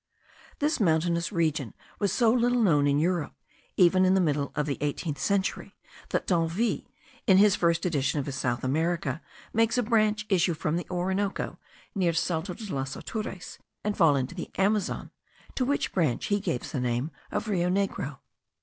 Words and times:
This 0.57 0.79
mountainous 0.79 1.31
region 1.31 1.75
was 1.99 2.11
so 2.11 2.31
little 2.33 2.59
known 2.63 2.87
in 2.87 2.97
Europe, 2.97 3.35
even 3.77 4.03
in 4.03 4.15
the 4.15 4.19
middle 4.19 4.51
of 4.55 4.65
the 4.65 4.79
eighteenth 4.81 5.19
century, 5.19 5.75
that 6.09 6.25
D'Anville, 6.25 6.87
in 7.27 7.39
the 7.39 7.49
first 7.51 7.85
edition 7.85 8.19
of 8.19 8.25
his 8.25 8.33
South 8.33 8.63
America, 8.63 9.21
makes 9.53 9.77
a 9.77 9.83
branch 9.83 10.25
issue 10.27 10.55
from 10.55 10.75
the 10.75 10.87
Orinoco, 10.89 11.59
near 11.93 12.13
Salto 12.13 12.55
de 12.55 12.73
los 12.73 12.95
Atures, 12.95 13.59
and 13.83 13.95
fall 13.95 14.15
into 14.15 14.33
the 14.33 14.49
Amazon, 14.57 15.11
to 15.53 15.63
which 15.65 15.91
branch 15.93 16.25
he 16.25 16.39
gives 16.39 16.71
the 16.71 16.79
name 16.79 17.11
of 17.31 17.47
Rio 17.47 17.69
Negro. 17.69 18.17